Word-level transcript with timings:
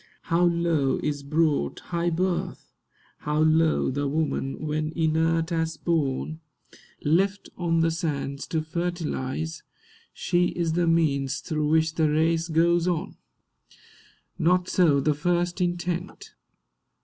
How 0.33 0.45
low 0.45 0.99
is 1.03 1.21
brought 1.21 1.79
high 1.91 2.09
birth! 2.09 2.73
How 3.19 3.37
low 3.37 3.91
the 3.91 4.07
woman; 4.07 4.65
when, 4.65 4.91
inert 4.95 5.51
as 5.51 5.73
spawn 5.73 6.39
Left 7.03 7.49
on 7.55 7.81
the 7.81 7.91
sands 7.91 8.47
to 8.47 8.63
fertilise, 8.63 9.61
She 10.11 10.45
is 10.55 10.73
the 10.73 10.87
means 10.87 11.37
through 11.41 11.67
which 11.67 11.93
the 11.93 12.09
race 12.09 12.47
goes 12.47 12.87
on! 12.87 13.17
Not 14.39 14.67
so 14.67 14.99
the 15.01 15.13
first 15.13 15.61
intent. 15.61 16.33